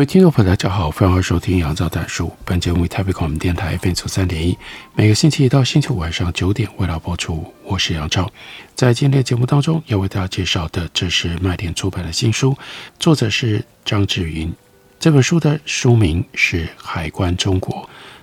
[0.00, 2.32] 各位听众朋友，大家好，欢迎收听杨照谈书。
[2.46, 4.56] 本节目为台北广播电台 FM 三点一，
[4.94, 7.52] 每个星期一到星期五晚上九点为大家播出。
[7.64, 8.32] 我是杨照，
[8.74, 12.56] 在今天的节目当中要为大家介绍的，这是麦田出版的新书，
[12.98, 14.50] 作者是张志云。
[14.98, 17.82] 这本书的书名是《海关中国》，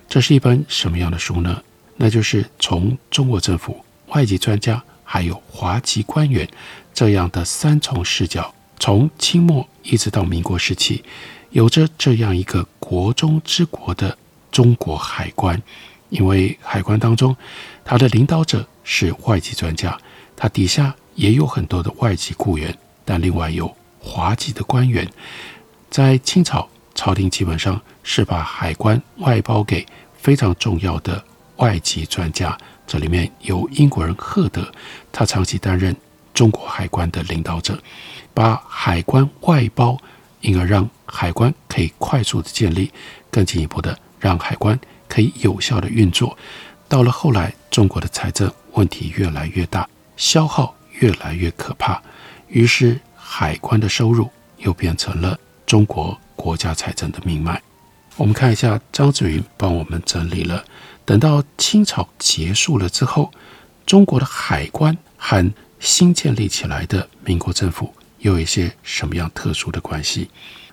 [0.09, 1.61] 这是一本什么样的书呢？
[1.95, 6.49] 那就是从中国政府、外籍专家还有华籍官员
[6.91, 11.03] 这样的三重视角，从清末一直到民国时期。
[11.51, 14.17] 有着这样一个国中之国的
[14.51, 15.61] 中国海关，
[16.09, 17.35] 因为海关当中，
[17.85, 19.97] 他的领导者是外籍专家，
[20.35, 25.07] 他底下也有很多的外籍雇员，但另外有华籍的官员。
[25.89, 29.85] 在清朝，朝廷基本上是把海关外包给
[30.17, 31.23] 非常重要的
[31.57, 34.69] 外籍专家，这里面有英国人赫德，
[35.13, 35.95] 他长期担任
[36.33, 37.81] 中国海关的领导者，
[38.33, 39.97] 把海关外包。
[40.47, 42.89] 因而让海关可以快速的建立，
[43.29, 46.37] 更进一步的让海关可以有效的运作。
[46.87, 52.01] 到了后来，中国的财政问题越来越大，消耗越来越可怕，
[52.47, 57.61] 于是海关的收入又变成了中国国家财政的命脉。
[58.15, 60.63] 我们看一下张志云帮我们整理了，
[61.03, 63.29] 等到清朝结束了之后，
[63.85, 67.93] 中国的海关和新建立起来的民国政府。
[68.19, 70.29] 有一些什么样特殊的关系？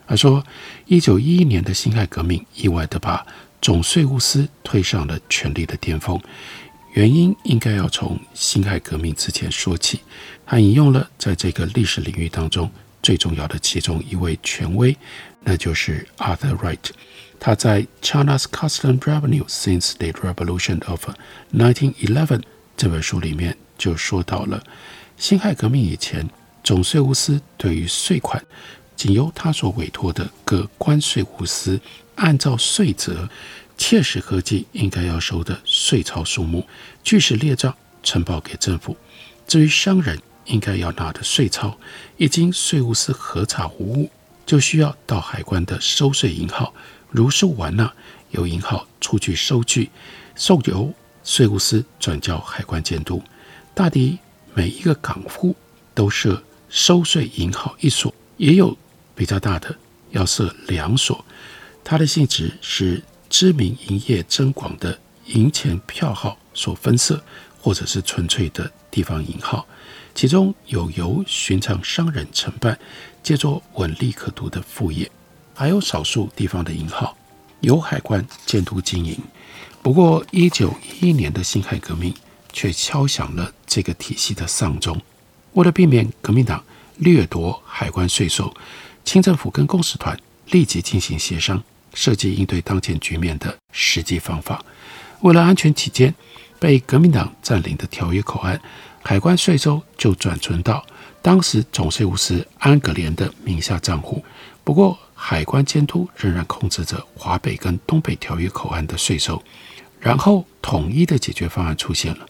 [0.06, 0.44] 他说，
[0.86, 3.26] 一九一一年的辛亥革命意外地把
[3.62, 6.20] 总税务司推上了权力的巅峰，
[6.92, 10.00] 原因应该要从辛亥革命之前说起。
[10.44, 12.70] 他引用了在这个历史领域当中
[13.02, 14.94] 最重要的其中一位权威，
[15.42, 16.90] 那就是 Arthur Wright。
[17.40, 21.08] 他在《China's Custom Revenue Since the Revolution of
[21.54, 22.26] 1911》
[22.76, 24.62] 这本书里面就说到了
[25.16, 26.28] 辛亥革命以前。
[26.64, 28.42] 总税务司对于税款，
[28.96, 31.78] 仅由他所委托的各关税务司，
[32.14, 33.28] 按照税则，
[33.76, 36.66] 切实合计应该要收的税钞数目，
[37.02, 38.96] 据实列账呈报给政府。
[39.46, 41.76] 至于商人应该要拿的税钞，
[42.16, 44.10] 一经税务司核查无误，
[44.46, 46.72] 就需要到海关的收税银号，
[47.10, 47.92] 如数完纳，
[48.30, 49.90] 由银号出具收据，
[50.34, 50.90] 送由
[51.22, 53.22] 税务司转交海关监督。
[53.74, 54.18] 大抵
[54.54, 55.54] 每一个港户
[55.94, 56.42] 都设。
[56.74, 58.76] 收税银号一所，也有
[59.14, 59.72] 比较大的
[60.10, 61.24] 要设两所，
[61.84, 67.22] 它的性质是知名营业增广的银钱票号所分设，
[67.60, 69.64] 或者是纯粹的地方银号。
[70.16, 72.76] 其中有由寻常商人承办，
[73.22, 75.08] 借作稳利可图的副业，
[75.54, 77.16] 还有少数地方的银号
[77.60, 79.16] 由海关监督经营。
[79.80, 82.12] 不过，一九一一年的辛亥革命
[82.52, 85.00] 却敲响了这个体系的丧钟。
[85.54, 86.62] 为了避免革命党
[86.98, 88.52] 掠夺海关税收，
[89.04, 90.16] 清政府跟公使团
[90.50, 91.62] 立即进行协商，
[91.94, 94.64] 设计应对当前局面的实际方法。
[95.20, 96.14] 为了安全起见，
[96.58, 98.60] 被革命党占领的条约口岸
[99.02, 100.84] 海关税收就转存到
[101.22, 104.24] 当时总税务司安格连的名下账户。
[104.64, 109.42] 不过，海关监督仍然控制着华北跟东北条约口岸的税收。
[110.00, 112.26] 然后，统一的解决方案出现了。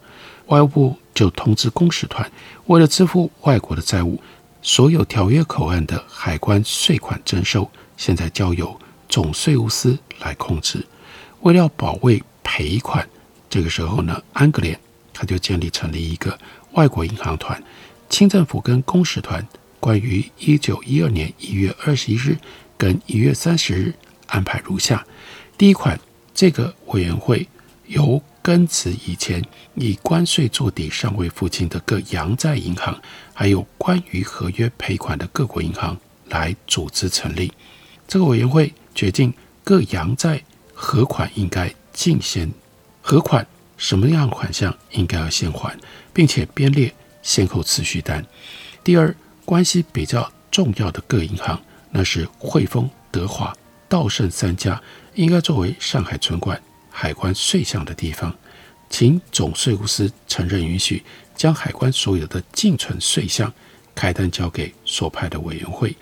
[0.46, 2.30] 外务部就通知公使团，
[2.66, 4.20] 为了支付外国的债务，
[4.60, 10.84] 所有条约口岸的海关税款征收，现在交由总税务司来控制。
[11.42, 13.08] 为了保卫赔款，
[13.48, 14.78] 这个时候呢，安格连
[15.12, 16.36] 他就建立成立一个
[16.72, 17.62] 外国银行团。
[18.10, 19.46] 清政府跟公使团
[19.78, 22.36] 关于一九一二年一月二十一日
[22.76, 23.94] 跟一月三十日
[24.26, 25.06] 安排如下：
[25.56, 25.98] 第一款，
[26.34, 27.46] 这个委员会
[27.86, 29.42] 由根此以前
[29.74, 33.00] 以关税做底尚未付清的各洋债银行，
[33.32, 35.96] 还有关于合约赔款的各国银行
[36.28, 37.50] 来组织成立。
[38.06, 39.32] 这个委员会决定
[39.64, 40.42] 各洋债
[40.74, 42.52] 何款应该尽先
[43.00, 43.46] 何款，
[43.78, 45.74] 什么样款项应该要先还，
[46.12, 46.92] 并且编列
[47.22, 48.22] 先后次序单。
[48.84, 51.58] 第二，关系比较重要的各银行，
[51.90, 53.56] 那是汇丰、德华、
[53.88, 54.78] 道盛三家，
[55.14, 56.60] 应该作为上海存管。
[56.96, 58.32] 海关税项的地方，
[58.88, 61.02] 请总税务司承认允许，
[61.34, 63.52] 将海关所有的净存税项
[63.96, 65.96] 开单交给所派的委员会，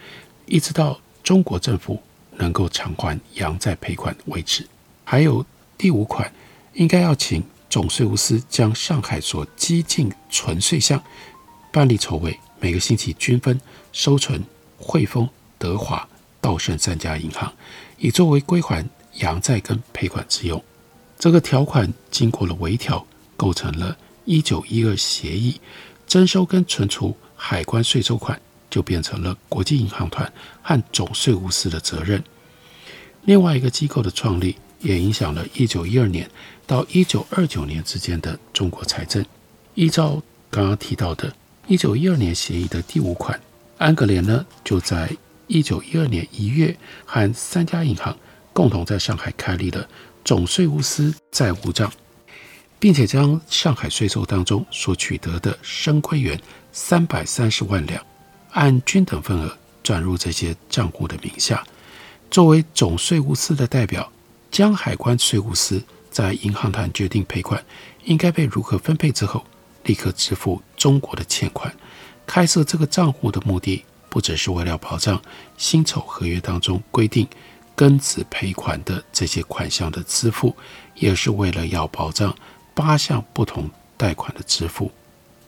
[0.44, 2.00] 一直到中国政府
[2.36, 4.68] 能够偿还洋债赔款为止。
[5.02, 5.44] 还有
[5.78, 6.30] 第五款，
[6.74, 11.02] 应该要请总税务司将上海所积进存税项
[11.72, 13.58] 办理筹备，每个星期均分
[13.92, 14.44] 收存
[14.76, 16.06] 汇丰、德华、
[16.38, 17.50] 道盛三家银行，
[17.96, 20.62] 以作为归还洋债跟赔款之用。
[21.22, 25.60] 这个条款经过了微调，构成了一九一二协议，
[26.04, 30.32] 征收跟存储海关税收款就变成了国际银行团
[30.62, 32.20] 和总税务司的责任。
[33.22, 34.56] 另外一个机构的创立。
[34.80, 36.28] 也影响了1912年
[36.66, 39.24] 到1929年之间的中国财政。
[39.76, 40.20] 依照
[40.50, 41.32] 刚刚提到的
[41.68, 43.40] 1912年协议的第五款，
[43.78, 45.16] 安格联呢就在
[45.46, 46.76] 1912年一月
[47.06, 48.18] 和三家银行
[48.52, 49.86] 共同在上海开立了
[50.24, 51.90] 总税务司债务账，
[52.78, 56.40] 并且将上海税收当中所取得的生亏元
[56.72, 58.04] 三百三十万两，
[58.50, 61.64] 按均等份额转入这些账户的名下，
[62.30, 64.10] 作为总税务司的代表。
[64.50, 67.64] 将海关税务司在银行团决定赔款
[68.04, 69.42] 应该被如何分配之后，
[69.84, 71.74] 立刻支付中国的欠款。
[72.26, 75.18] 开设这个账户的目的，不只是为了保障
[75.56, 77.26] 辛丑合约当中规定
[77.82, 80.54] 庚子赔款的这些款项的支付，
[80.94, 82.32] 也是为了要保障
[82.74, 84.92] 八项不同贷款的支付。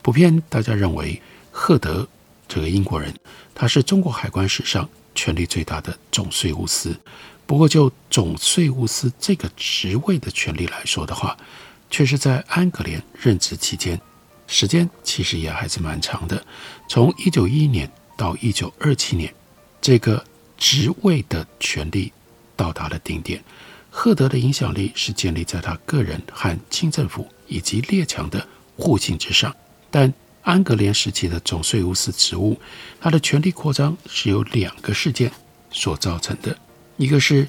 [0.02, 1.22] 普遍大家认为，
[1.52, 2.08] 赫德
[2.48, 3.14] 这个英国人，
[3.54, 6.98] 他是中国海关史上权力最大的总税务司。
[7.46, 11.36] 不过，就总税务司这个职位的权力来说的话，
[11.88, 14.00] 却是在安格联任职期间，
[14.48, 16.44] 时间其实也还是蛮长的。
[16.88, 19.32] 从一九一一年到一九二七年，
[19.80, 20.24] 这个
[20.58, 22.12] 职位的权力
[22.56, 23.42] 到达了顶点。
[23.90, 28.44] 赫德的影响力是建立在他个人和清政府以及列强的
[28.76, 29.54] 互信之上。
[29.90, 30.12] 但
[30.42, 32.60] 安格联时期的总税务司职务，
[33.00, 35.30] 他的权力扩张是由两个事件
[35.70, 36.56] 所造成的。
[36.96, 37.48] 一个是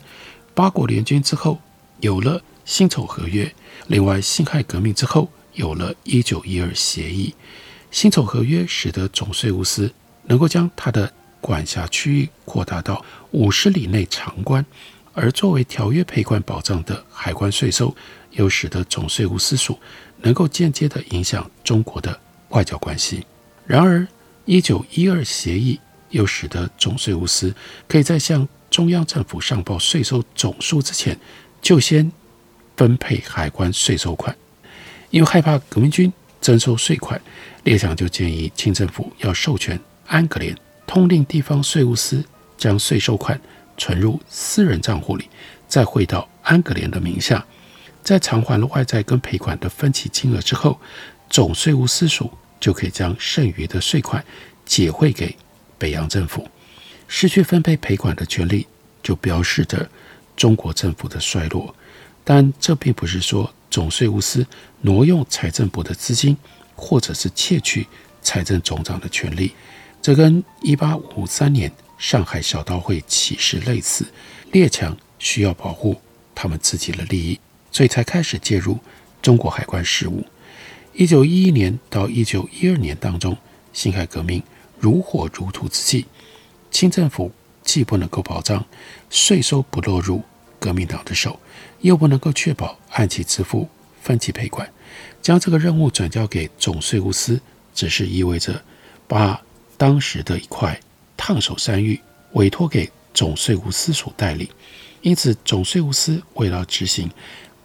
[0.53, 1.59] 八国联军之后
[1.99, 3.53] 有了辛丑合约，
[3.87, 7.33] 另外辛亥革命之后有了一九一二协议。
[7.91, 9.91] 辛丑合约使得总税务司
[10.23, 11.11] 能够将它的
[11.41, 14.65] 管辖区域扩大到五十里内长关，
[15.15, 17.95] 而作为条约赔款保障的海关税收，
[18.31, 19.79] 又使得总税务司署
[20.21, 22.19] 能够间接地影响中国的
[22.49, 23.25] 外交关系。
[23.65, 24.05] 然而，
[24.43, 25.79] 一九一二协议
[26.09, 27.55] 又使得总税务司
[27.87, 31.17] 可以在向中央政府上报税收总数之前，
[31.61, 32.11] 就先
[32.75, 34.35] 分配海关税收款，
[35.09, 36.11] 因为害怕革命军
[36.41, 37.19] 征收税款，
[37.63, 42.23] 列强就建议清政府要授权安格联通令地方税务司
[42.57, 43.39] 将税收款
[43.77, 45.29] 存入私人账户里，
[45.67, 47.45] 再汇到安格联的名下。
[48.03, 50.79] 在偿还了外债跟赔款的分期金额之后，
[51.29, 54.23] 总税务司署就可以将剩余的税款
[54.63, 55.35] 解汇给
[55.77, 56.47] 北洋政府。
[57.07, 58.67] 失去分配赔款的权利，
[59.01, 59.89] 就标示着
[60.35, 61.75] 中国政府的衰落。
[62.23, 64.45] 但这并不是说总税务司
[64.81, 66.37] 挪用财政部的资金，
[66.75, 67.87] 或者是窃取
[68.21, 69.51] 财政总长的权利。
[70.01, 74.05] 这跟一八五三年上海小刀会起事类似，
[74.51, 75.99] 列强需要保护
[76.33, 77.39] 他们自己的利益，
[77.71, 78.77] 所以才开始介入
[79.21, 80.25] 中国海关事务。
[80.93, 83.37] 一九一一年到一九一二年当中，
[83.73, 84.41] 辛亥革命
[84.79, 86.05] 如火如荼之际。
[86.71, 87.31] 清政府
[87.63, 88.65] 既不能够保障
[89.09, 90.21] 税收不落入
[90.59, 91.39] 革命党的手，
[91.81, 93.67] 又不能够确保按期支付
[94.01, 94.69] 分期赔款，
[95.21, 97.39] 将这个任务转交给总税务司，
[97.73, 98.61] 只是意味着
[99.07, 99.41] 把
[99.77, 100.79] 当时的一块
[101.25, 101.99] 烫手山芋
[102.33, 104.47] 委托给总税务司署代理。
[105.01, 107.09] 因此，总税务司为了执行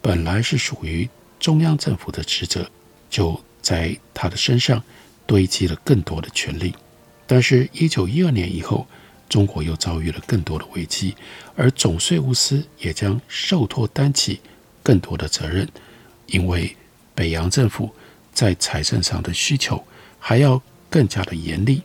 [0.01, 1.07] 本来是属于
[1.39, 2.67] 中央政府的职责，
[3.07, 4.81] 就在他的身上
[5.27, 6.73] 堆积了更多的权力。
[7.27, 8.87] 但是，一九一二年以后，
[9.29, 11.15] 中国又遭遇了更多的危机，
[11.55, 14.39] 而总税务司也将受托担起
[14.81, 15.69] 更多的责任，
[16.25, 16.75] 因为
[17.13, 17.93] 北洋政府
[18.33, 19.85] 在财政上的需求
[20.17, 21.83] 还要更加的严厉，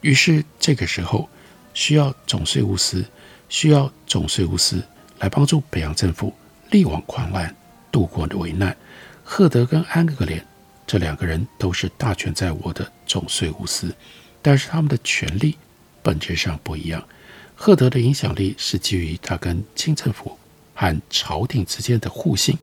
[0.00, 1.28] 于是这个时候
[1.74, 3.04] 需要总税务司，
[3.48, 4.82] 需要总税务司
[5.18, 6.34] 来帮助北洋政府
[6.70, 7.54] 力挽狂澜，
[7.90, 8.76] 度过危难。
[9.24, 10.44] 赫德跟安格联
[10.86, 13.94] 这两个人都是大权在握的总税务司，
[14.42, 15.56] 但是他们的权力。
[16.02, 17.06] 本质上不一样。
[17.54, 20.38] 赫德的影响力是基于他跟清政府
[20.74, 22.58] 和朝廷之间的互信，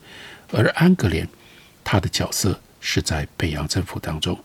[0.52, 1.30] 而安格联
[1.84, 4.44] 他的角色是在北洋政府当中，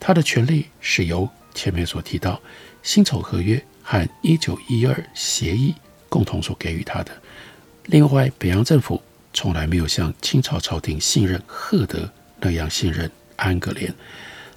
[0.00, 2.40] 他的权力是由前面所提到
[2.82, 5.74] 辛丑合约和一九一二协议
[6.08, 7.12] 共同所给予他的。
[7.86, 9.00] 另外，北洋政府
[9.32, 13.94] 从来没有像清朝朝廷信任赫德那样信任安格联，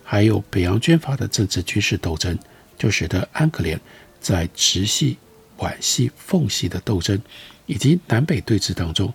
[0.03, 2.37] 还有北洋军阀的政治军事斗争。
[2.75, 3.79] 就使得安格莲
[4.19, 5.17] 在直系、
[5.57, 7.17] 皖系、奉系的斗争
[7.67, 9.13] 以及南北对峙当中，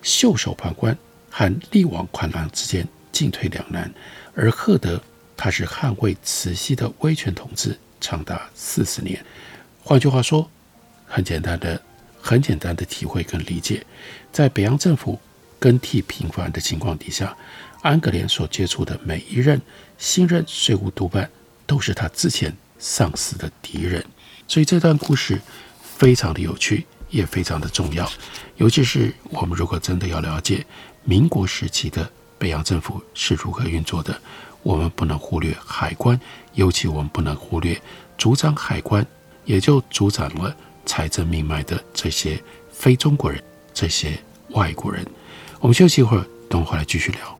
[0.00, 0.96] 袖手旁观，
[1.28, 3.92] 和力挽狂澜之间进退两难。
[4.32, 5.02] 而赫德，
[5.42, 9.24] 他是捍卫慈禧的威权统治长达四十年。
[9.82, 10.46] 换句话说，
[11.06, 11.80] 很简单的、
[12.20, 13.82] 很简单的体会跟理解，
[14.30, 15.18] 在北洋政府
[15.58, 17.34] 更替频繁的情况底下，
[17.80, 19.58] 安格莲所接触的每一任
[19.96, 21.30] 新任税务督办，
[21.66, 24.04] 都是他之前上司的敌人。
[24.46, 25.40] 所以这段故事
[25.96, 28.06] 非常的有趣，也非常的重要。
[28.56, 30.66] 尤其是我们如果真的要了解
[31.02, 34.20] 民国时期的北洋政府是如何运作的，
[34.62, 36.18] 我们不能忽略海关，
[36.54, 37.80] 尤其我们不能忽略
[38.16, 39.06] 主掌海关。
[39.46, 40.54] 也就主掌了
[40.86, 42.40] 财政命脉的这些
[42.70, 43.42] 非中国人，
[43.74, 44.16] 这些
[44.50, 45.04] 外国人。
[45.58, 47.39] 我们休息一会儿，等会儿来继续聊。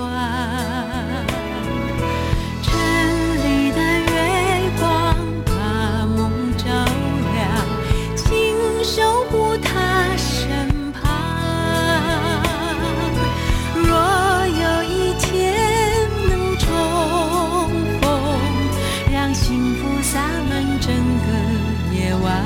[19.51, 20.17] 幸福洒
[20.49, 21.27] 满整个
[21.93, 22.41] 夜晚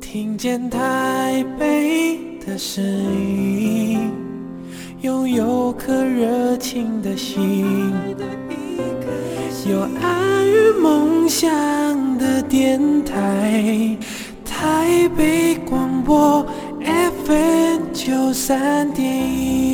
[0.00, 4.12] 听见台北的声音，
[5.00, 7.92] 拥有颗热情的心，
[9.68, 11.44] 有爱与梦想
[12.18, 13.98] 的电台，
[14.86, 16.46] 台北广播
[17.24, 19.65] FM 九三点一。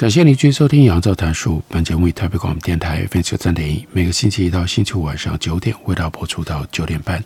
[0.00, 7.22] 感谢您继续收听《杨照谈书》，本节目以台北广播电台 FM 九三点一，每个星期一到星期五晚上九点为大家播出到九点半。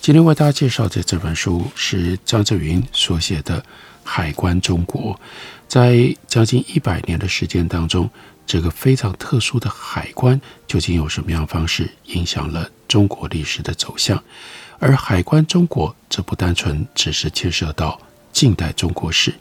[0.00, 3.60] 今天为大家介绍的这本书是张志云所写的
[4.02, 5.14] 《海关中国》。
[5.68, 8.10] 在将近一百年的时间当中，
[8.44, 14.20] 这个非常特殊的海关究竟有什么样的方式影响了中国历史的走向？
[14.80, 17.96] 而《海关中国》这不单纯只是牵涉到
[18.32, 19.32] 近代中国史，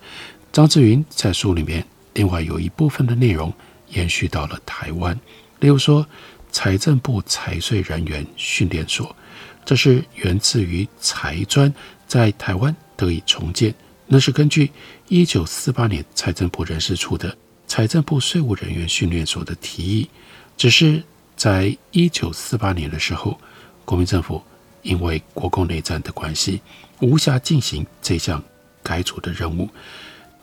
[0.52, 1.84] 张志云在书里面。
[2.16, 3.54] 另外有一部分的内容
[3.90, 5.18] 延续到了台湾，
[5.60, 6.06] 例如说
[6.52, 9.16] 财政部财税人员训练所，
[9.64, 11.72] 这是源自于财专
[12.08, 13.76] 在台湾得以重建，
[14.08, 14.72] 那是根据
[15.10, 20.10] 一九四八年财政部人事处的财政部税务人员训练所的提议，
[20.56, 21.04] 只是
[21.36, 23.38] 在一九四八年的时候，
[23.84, 24.42] 国民政府
[24.84, 26.62] 因为国共内战的关系，
[27.02, 28.42] 无暇进行这项
[28.82, 29.70] 改组的任务。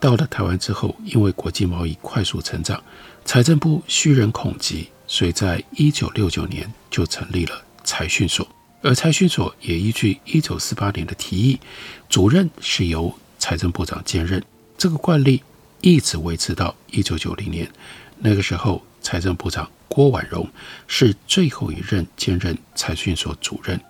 [0.03, 2.83] 到了台湾之后，因为国际贸易快速成长，
[3.25, 8.45] 财政部需人恐急，所以在一九六九年就成立了财讯所。
[8.83, 11.61] 而财讯所也依据一九四八年的提议，
[12.09, 14.43] 主任是由财政部长兼任。
[14.77, 15.41] 这个惯例
[15.81, 17.71] 一直维持到一九九零年，
[18.19, 20.51] 那个时候财政部长郭婉容
[20.89, 23.81] 是最后一任兼任财讯所主任，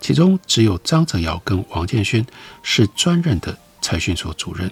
[0.00, 2.26] 其中只有张泽尧跟王建煊
[2.60, 4.68] 是专任的财讯所主任。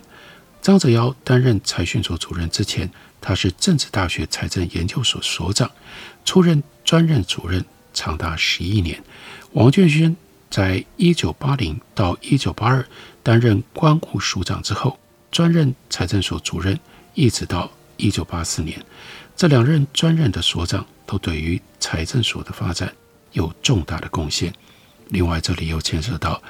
[0.69, 2.91] 张则尧担任财训所主任之前，
[3.23, 5.71] 他是政治大学财政研究所所长，
[6.27, 9.03] 出任专任主任长达十一年。
[9.53, 10.15] 王俊轩
[10.51, 12.87] 在一九八零到一九八二
[13.23, 14.99] 担任关务署长之后，
[15.31, 16.79] 专任财政所主任，
[17.15, 18.79] 一直到一九八四年。
[19.35, 22.93] 这两任专任的所长都对于财政所的发展
[23.33, 24.53] 有重大的贡献。
[25.09, 26.43] 另外，这里又牵涉到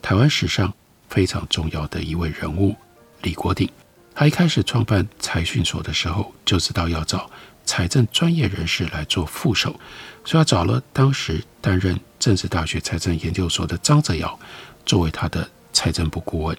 [0.00, 0.72] 台湾史上
[1.08, 2.76] 非常重要的一位人物。
[3.24, 3.66] 李国鼎，
[4.14, 7.30] 他一开始创办财讯所的时候，就知道要找
[7.64, 9.80] 财政专业人士来做副手，
[10.26, 14.38] 所以他找了当时担任政治大学财政研究所的张泽尧
[14.84, 16.56] 作为他的财政部顾问。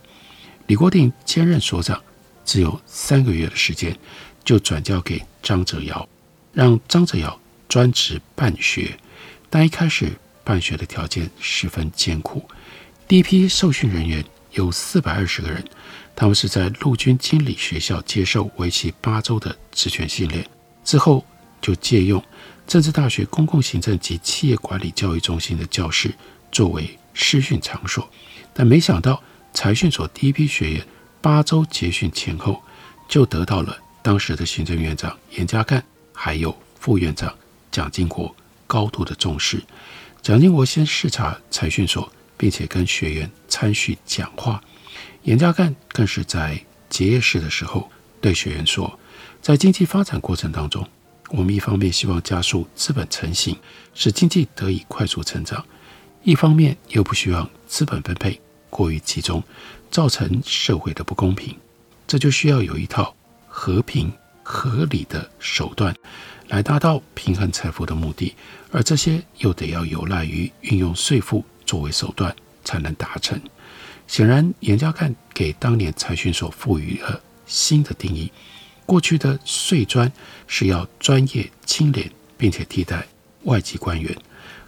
[0.65, 2.01] 李国鼎兼任所长，
[2.43, 3.95] 只有三个月的时间，
[4.43, 6.10] 就转交给张泽尧，
[6.51, 8.98] 让张泽尧专职办学。
[9.51, 10.12] 但一开始
[10.43, 12.43] 办学的条件十分艰苦，
[13.07, 15.63] 第一批受训人员有四百二十个人，
[16.15, 20.45] 他们是在陆军经理学校接受为期八周的职权训练。
[20.83, 21.24] 之后
[21.62, 22.24] 就借用
[22.67, 26.13] 政治大学公共行政及企业管理教育中心的教室
[26.51, 28.09] 作为师训场所，
[28.53, 29.21] 但没想到
[29.53, 30.88] 财训所第一批学员
[31.21, 32.62] 八周结训前后
[33.07, 35.81] 就得到了当时的行政院长严家淦
[36.13, 37.33] 还有副院长
[37.71, 38.33] 蒋经国
[38.67, 39.62] 高度的重视。
[40.21, 44.62] 蒋经国先视察财训所，并且跟学员参叙讲话。
[45.24, 47.89] 严家淦更是在结业式的时候
[48.22, 49.00] 对学员说。
[49.42, 50.88] 在经济发展过程当中，
[51.30, 53.56] 我们一方面希望加速资本成型，
[53.94, 55.63] 使经济得以快速成长；
[56.24, 59.44] 一方面又不希望资本分配过于集中，
[59.92, 61.56] 造成社会的不公平。
[62.08, 63.15] 这就需要有一套
[63.48, 64.12] 和平
[64.42, 65.96] 合理的手段
[66.48, 68.34] 来达到平衡财富的目的，
[68.72, 73.39] 而这些又得要有赖于运用税负作为手段才能达成。
[74.07, 78.31] 显然，严家淦给当年财讯所赋予了新的定义。
[78.86, 80.12] 过去的税专
[80.45, 83.07] 是要专业清廉，并且替代
[83.45, 84.15] 外籍官员，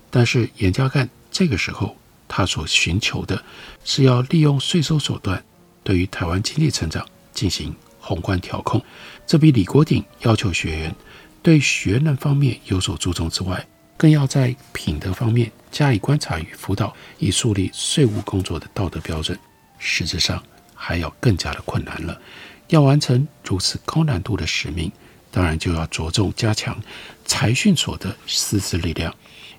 [0.10, 1.96] 但是严家淦这个时候
[2.28, 3.44] 他所寻求的
[3.86, 5.44] 是要利用税收手段，
[5.84, 8.84] 对于台湾经济成长进行宏观调控。
[9.28, 10.96] 这比李国鼎要求学员
[11.44, 19.38] 对学能方面有所注重之外，更要在品德方面加以观察与辅导，以树立税务工作的道德标准，
[19.80, 20.42] 实质上
[20.74, 22.22] 还要更加的困难了。
[22.68, 24.92] 要完成如此高难度的使命，
[25.32, 26.78] 当然就要着重加强
[27.26, 29.14] 财讯所的师资力量。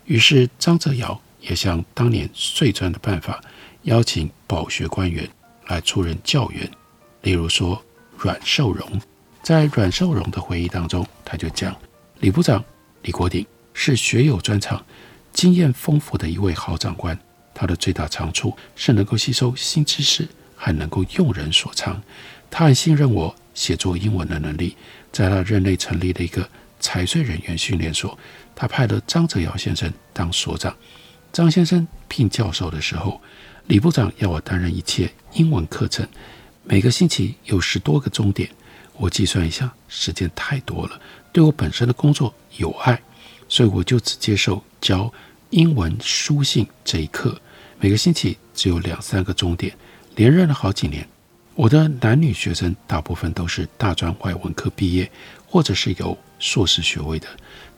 [0.05, 3.43] 于是张则尧也像当年税专的办法，
[3.83, 5.29] 邀请保学官员
[5.67, 6.71] 来出任教员。
[7.23, 7.83] 例如说
[8.17, 9.01] 阮寿荣，
[9.43, 11.75] 在阮寿荣的回忆当中，他就讲：
[12.21, 12.65] 李部长
[13.03, 13.45] 李国鼎
[13.81, 14.85] 是学有专长、
[15.33, 17.17] 经验丰富的一位好长官。
[17.55, 22.03] 他的最大长处是能够吸收新知识，还能够用人所长。
[22.51, 24.77] 他很信任我写作英文的能力，
[25.13, 26.49] 在他任内成立了一个
[26.81, 28.19] 财税人员训练所。
[28.57, 30.77] 他派了张泽尧先生当所长。
[31.33, 33.21] 张先生聘教授的时候，
[33.69, 36.05] 李部长要我担任一切英文课程，
[36.65, 38.51] 每个星期有十多个钟点。
[38.97, 41.01] 我计算一下，时间太多了，
[41.33, 43.01] 对我本身的工作有碍，
[43.49, 45.13] 所以我就只接受教
[45.51, 47.41] 英文书信这一课，
[47.81, 49.75] 每个星期只有两三个钟点，
[50.17, 51.09] 连任了好几年。
[51.55, 55.11] 我的男女学生大部分都是大专外文科毕业，
[55.47, 57.27] 或者是有硕士学位的。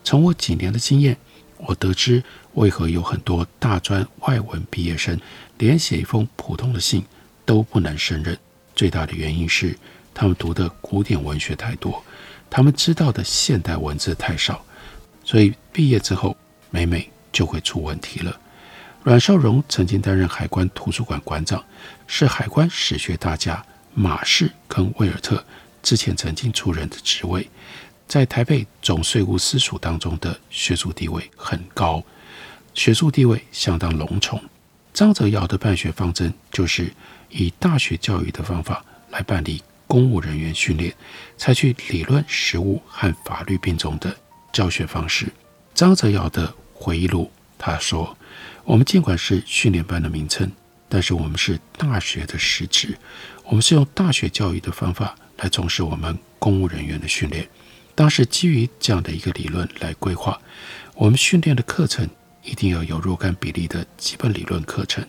[0.03, 1.17] 从我几年的经验，
[1.57, 5.19] 我得知为何有很多大专外文毕业生
[5.57, 7.03] 连写一封普通的信
[7.45, 8.37] 都不能胜任。
[8.75, 9.75] 最大的原因是
[10.13, 12.03] 他们读的古典文学太多，
[12.49, 14.63] 他们知道的现代文字太少，
[15.31, 16.35] 所以毕业之后
[16.71, 18.37] 每每就会出问题了。
[19.01, 21.63] 阮寿荣曾经担任海关图书馆馆长，
[22.05, 23.65] 是海关史学大家。
[23.93, 25.41] 马氏跟威尔特
[25.81, 27.49] 之前曾经出任的职位，
[28.09, 32.03] 在台北总税务司署当中的学术地位很高，
[32.73, 34.41] 学术地位相当隆重。
[34.93, 36.93] 张泽尧的办学方针就是
[37.29, 40.93] 以大学教育的方法来办理公务人员训练，
[41.37, 44.13] 采取理论、实务和法律并重的
[44.51, 45.27] 教学方式。
[45.73, 48.17] 张泽尧的回忆录他说
[48.65, 50.51] ：“我们尽管是训练班的名称，
[50.89, 52.97] 但是我们是大学的实质。”
[53.45, 57.47] 我们是用大学教育的方法来从事我们公务人员的训练。
[57.93, 60.39] 当时基于这样的一个理论来规划，
[60.95, 62.09] 我们训练的课程
[62.43, 65.05] 一定要有若干比例的基本理论课程。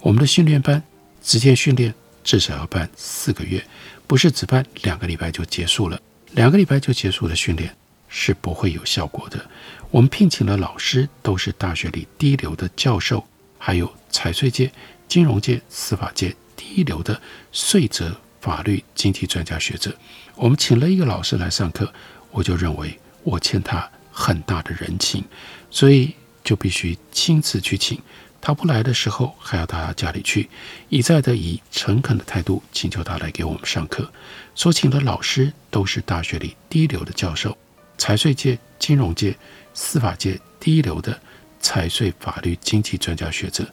[0.00, 0.82] 我们的训练班
[1.22, 3.64] 直接训练至少要办四个月，
[4.06, 5.98] 不是只办两个礼拜就结束了。
[6.32, 7.74] 两个礼拜就结束的训练
[8.08, 9.48] 是不会有效果的。
[9.90, 13.26] 我们聘请的老师都是大学里第一流的教授，
[13.58, 14.70] 还有财税界、
[15.06, 16.34] 金融界、司法界。
[16.56, 17.20] 第一流的
[17.52, 19.94] 税则、法律、经济专家学者，
[20.34, 21.92] 我们请了一个老师来上课，
[22.30, 25.24] 我就认为我欠他很大的人情，
[25.70, 28.00] 所以就必须亲自去请。
[28.40, 30.48] 他不来的时候，还要到他家里去，
[30.88, 34.12] 一再的以诚恳的态度请求他来给我们上课。
[34.54, 37.56] 所请的老师都是大学里第一流的教授，
[37.98, 39.36] 财税界、金融界、
[39.74, 41.20] 司法界第一流的
[41.60, 43.68] 财税、法律、经济专家学者。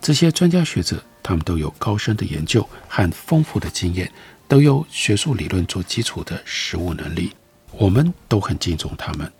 [0.00, 4.10] 这些专家学者，他们都有高深的研究和丰富的经验，
[4.46, 7.32] 都有学术理论做基础的实务能力。
[7.72, 9.30] 我们都很敬重他们。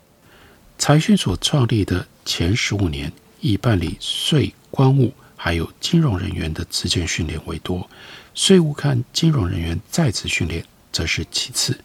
[0.77, 7.89] 财讯所创立的前十五年，以办理税、关务还有金融人员的职前训练为多，
[8.33, 11.79] 税务看金融人员在职训练则是其次。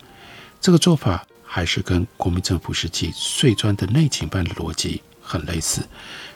[0.61, 5.85] 这个做法还是跟国民政府时期税专的内勤班的逻辑很类似，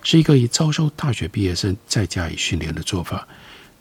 [0.02, 3.28] 是一个以招收大学毕业生再加以训练的做法。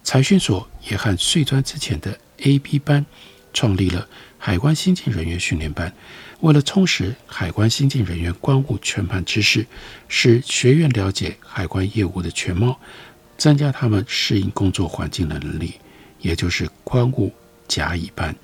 [0.03, 3.03] 财训所也和税专之前的 A、B 班
[3.51, 5.91] 创立了海关新进人员训练班。
[6.41, 9.65] 为了充实海关新进人员关务全盘知识，
[10.07, 12.79] 使学员了解海关业务的全貌，
[13.39, 15.73] 增加他们适应工作环境的能力，
[16.19, 17.33] 也就是关务
[17.67, 18.35] 甲乙班。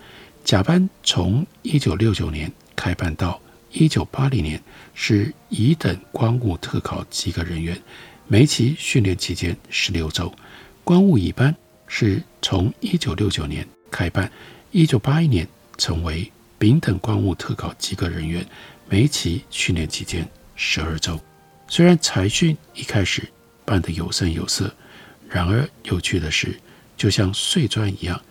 [0.43, 3.37] 甲班从一九六九年开办到
[3.73, 4.63] 一九八零年，
[4.93, 7.77] 是乙等光务特考及格人员，
[8.25, 10.33] 每期训练期间十六周。
[10.85, 11.53] 光务乙班
[11.87, 14.31] 是从一九六九年开办，
[14.71, 15.45] 一九八一年
[15.77, 16.31] 成为。
[16.57, 18.45] 丙等光务特考及格人员，
[18.89, 21.17] 每期训练期间十二周。
[21.69, 23.23] 虽然财训一开始
[23.63, 24.69] 办得有声有色，
[25.29, 26.59] 然而有趣的是，
[26.97, 28.21] 就像碎砖一样，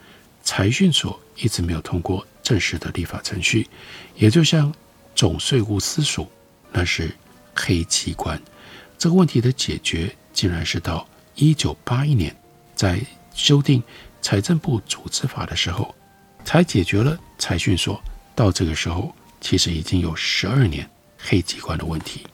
[0.42, 3.68] 财训所一直没有通过正式的立法程序。
[4.16, 4.72] 也就像
[5.14, 6.26] 总税务司署，
[6.72, 7.14] 那是
[7.54, 8.40] 黑机关。
[8.96, 12.34] 这个问题的解决，竟然是到一九八一年，
[12.74, 12.98] 在
[13.34, 13.82] 修订
[14.22, 15.94] 财政部组织法的时候，
[16.42, 18.00] 才解决了财训所。
[18.34, 22.26] 到这个时候，其实已经有十二年黑机关的问题。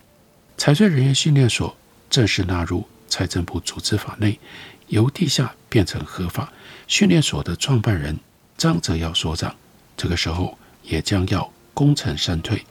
[0.57, 1.77] 财税人员训练所
[2.09, 4.39] 正式纳入财政部组织法内，
[4.87, 6.53] 由地下变成合法。
[6.87, 8.17] 训练所的创办人
[8.57, 9.57] 张泽尧所长，
[9.97, 12.65] 这个时候也将要功成身退。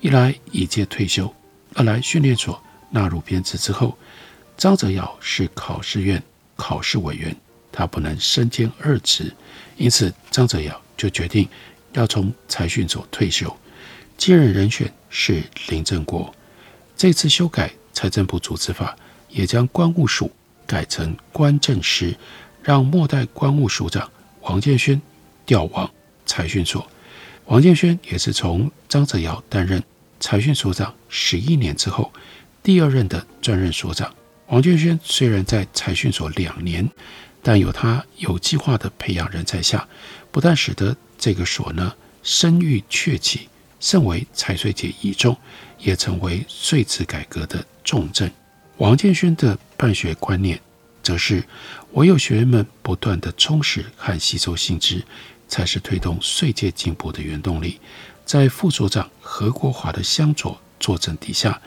[0.00, 1.34] 一来已届退休，
[1.74, 3.96] 二来训练所纳入编制之后，
[4.56, 6.22] 张泽尧是考试院
[6.56, 7.36] 考试委员，
[7.72, 9.34] 他不能身兼二职，
[9.76, 11.48] 因此张泽尧就决定。
[11.94, 13.56] 要从财训所退休，
[14.18, 16.32] 接任人选是林正国。
[16.94, 18.94] 这次修改财政部组织法，
[19.30, 20.30] 也将关务署
[20.66, 22.14] 改成关政司，
[22.62, 24.08] 让末代关务署长
[24.42, 25.00] 王建煊
[25.46, 25.90] 调往
[26.28, 26.88] 财讯所。
[27.46, 29.82] 王建轩也是从张泽尧担任
[30.20, 32.12] 财讯所长十一年之后，
[32.62, 34.14] 第二任的专任所长。
[34.48, 36.88] 王建轩虽然在财讯所两年，
[37.42, 39.88] 但有他有计划的培养人才下，
[40.30, 43.48] 不但使得这个所呢，声誉鹊起，
[43.80, 45.36] 甚为财税界倚重，
[45.78, 48.30] 也成为税制改革的重镇。
[48.76, 50.60] 王建轩的办学观念，
[51.02, 51.42] 则是
[51.92, 55.02] 唯有学员们不断地充实和吸收新知，
[55.48, 57.80] 才是推动税界进步的原动力。
[58.24, 61.60] 在副所长何国华的相佐坐镇底下，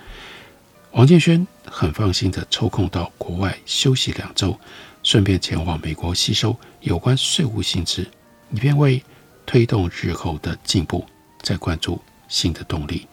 [0.92, 4.60] 王建轩很放心地抽空到国外休息两周，
[5.02, 8.08] 顺便前往美国吸收有关税务新知，
[8.52, 9.04] 以便为
[9.46, 11.06] 推动日后的进步，
[11.42, 13.08] 再灌注新的动力，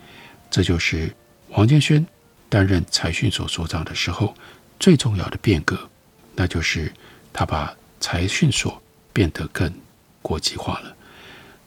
[0.50, 1.14] 这就是
[1.48, 2.06] 王建轩
[2.50, 4.34] 担任财讯所所长的时候
[4.78, 5.88] 最重要的变革，
[6.36, 6.92] 那就是
[7.32, 8.80] 他把财讯所
[9.12, 9.72] 变得更
[10.22, 10.96] 国际化了。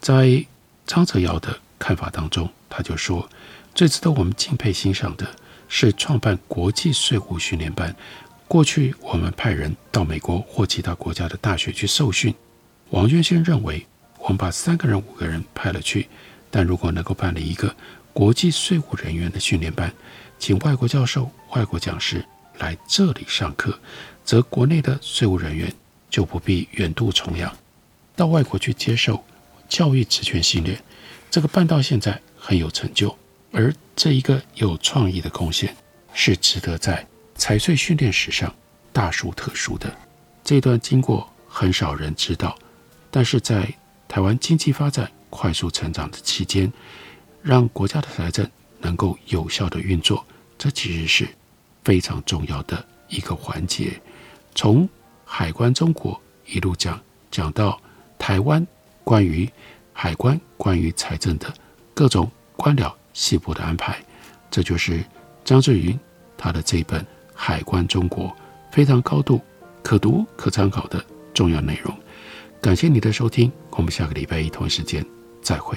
[0.00, 0.44] 在
[0.86, 3.28] 张泽尧的看法当中，他就说，
[3.74, 5.26] 最值得我们敬佩欣赏的
[5.68, 7.94] 是创办国际税务训练班。
[8.48, 12.34] 过去我们派人到美国或其他国家的大学去受训，
[12.90, 13.86] 王建煊认为。
[14.24, 16.08] 我们把三个人、五个人派了去，
[16.48, 17.74] 但如果能够办理一个
[18.12, 19.92] 国际税务人员的训练班，
[20.38, 22.24] 请外国教授、外国讲师
[22.58, 23.76] 来这里上课，
[24.24, 25.74] 则国内的税务人员
[26.08, 27.52] 就不必远渡重洋
[28.14, 29.24] 到外国去接受
[29.68, 30.82] 教育职权训练。
[31.30, 33.16] 这个办到现在很有成就，
[33.52, 35.74] 而这一个有创意的贡献
[36.12, 38.54] 是值得在财税训练史上
[38.92, 39.90] 大书特书的。
[40.44, 42.58] 这段经过很少人知道，
[43.10, 43.72] 但是在
[44.08, 46.70] 台湾经济发展快速成长的期间，
[47.40, 48.46] 让国家的财政
[48.80, 50.22] 能够有效的运作，
[50.58, 51.26] 这其实是
[51.82, 53.98] 非常重要的一个环节。
[54.54, 54.86] 从
[55.24, 57.80] 海关中国一路讲讲到
[58.22, 58.64] 台湾
[59.02, 59.50] 关于
[59.92, 61.52] 海关、关于财政的
[61.92, 64.00] 各种官僚细部的安排，
[64.48, 65.04] 这就是
[65.44, 65.98] 张志云
[66.38, 67.00] 他的这本
[67.34, 68.26] 《海关中国》
[68.70, 69.40] 非常高度
[69.82, 71.04] 可读可参考的
[71.34, 71.92] 重要内容。
[72.60, 75.04] 感谢你的收听，我们下个礼拜一同一时间
[75.42, 75.76] 再会。